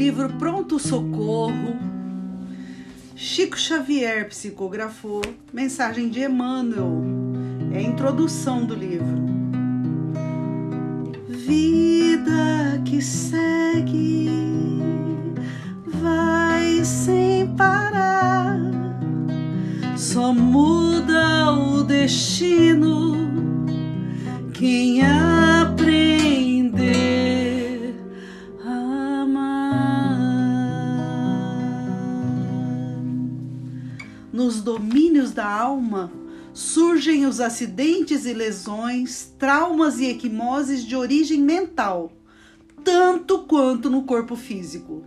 [0.00, 1.76] livro Pronto Socorro,
[3.14, 5.20] Chico Xavier psicografou
[5.52, 7.02] Mensagem de Emmanuel.
[7.70, 9.26] É a introdução do livro.
[11.28, 14.30] Vida que segue,
[15.84, 18.58] vai sem parar,
[19.98, 23.18] só muda o destino.
[24.54, 25.89] Quem aprender
[34.90, 36.10] domínios da alma
[36.52, 42.12] surgem os acidentes e lesões, traumas e equimoses de origem mental,
[42.82, 45.04] tanto quanto no corpo físico.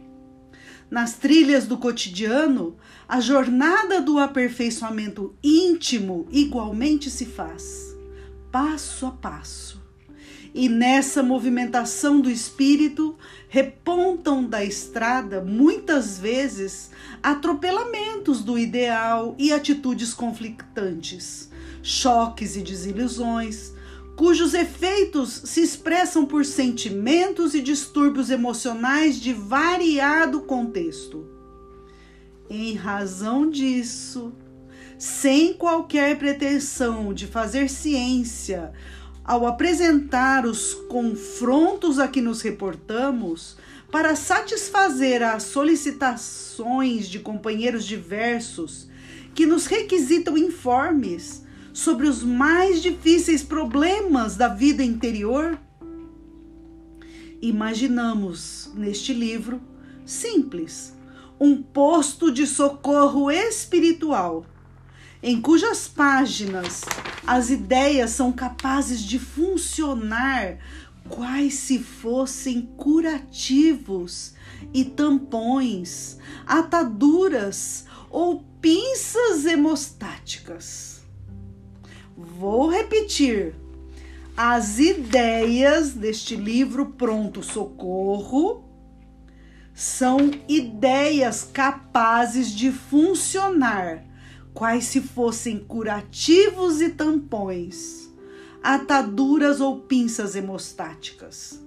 [0.89, 2.77] Nas trilhas do cotidiano,
[3.09, 7.93] a jornada do aperfeiçoamento íntimo igualmente se faz,
[8.49, 9.82] passo a passo.
[10.53, 13.17] E nessa movimentação do espírito,
[13.49, 16.91] repontam da estrada, muitas vezes,
[17.23, 21.49] atropelamentos do ideal e atitudes conflitantes,
[21.81, 23.73] choques e desilusões,
[24.15, 31.27] cujos efeitos se expressam por sentimentos e distúrbios emocionais de variado contexto.
[32.47, 34.33] Em razão disso,
[34.99, 38.71] sem qualquer pretensão de fazer ciência
[39.23, 43.57] ao apresentar os confrontos a que nos reportamos,
[43.91, 48.87] para satisfazer as solicitações de companheiros diversos
[49.35, 55.59] que nos requisitam informes sobre os mais difíceis problemas da vida interior,
[57.41, 59.61] imaginamos neste livro
[60.05, 60.93] simples
[61.39, 64.45] um posto de socorro espiritual
[65.21, 66.81] em cujas páginas
[67.25, 70.57] as ideias são capazes de funcionar
[71.09, 74.33] quais se fossem curativos
[74.73, 81.01] e tampões, ataduras ou pinças hemostáticas.
[82.15, 83.55] Vou repetir.
[84.35, 88.63] As ideias deste livro Pronto Socorro
[89.73, 94.03] são ideias capazes de funcionar
[94.53, 98.09] quais se fossem curativos e tampões,
[98.61, 101.59] ataduras ou pinças hemostáticas.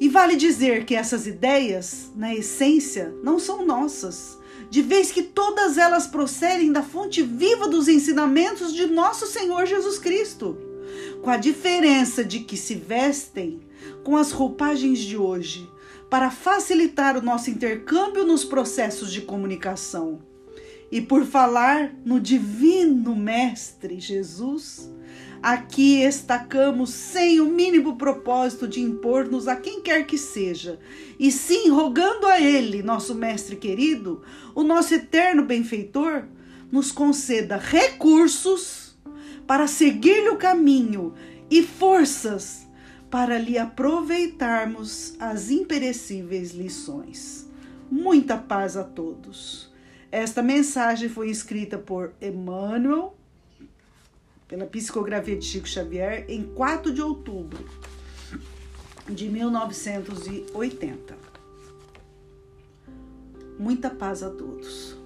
[0.00, 5.78] E vale dizer que essas ideias, na essência, não são nossas, de vez que todas
[5.78, 10.58] elas procedem da fonte viva dos ensinamentos de nosso Senhor Jesus Cristo,
[11.22, 13.60] com a diferença de que se vestem
[14.02, 15.70] com as roupagens de hoje
[16.10, 20.31] para facilitar o nosso intercâmbio nos processos de comunicação
[20.92, 24.92] e por falar no Divino Mestre Jesus,
[25.42, 30.78] aqui estacamos sem o mínimo propósito de impor-nos a quem quer que seja,
[31.18, 34.20] e sim rogando a Ele, nosso Mestre querido,
[34.54, 36.24] o nosso eterno benfeitor,
[36.70, 38.94] nos conceda recursos
[39.46, 41.14] para seguir-lhe o caminho
[41.50, 42.68] e forças
[43.10, 47.48] para lhe aproveitarmos as imperecíveis lições.
[47.90, 49.71] Muita paz a todos.
[50.12, 53.16] Esta mensagem foi escrita por Emmanuel,
[54.46, 57.66] pela psicografia de Chico Xavier, em 4 de outubro
[59.08, 61.16] de 1980.
[63.58, 65.01] Muita paz a todos.